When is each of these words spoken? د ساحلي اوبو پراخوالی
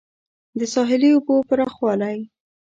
د 0.59 0.61
ساحلي 0.73 1.09
اوبو 1.13 1.35
پراخوالی 1.49 2.17